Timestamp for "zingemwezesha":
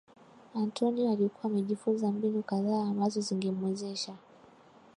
3.21-4.15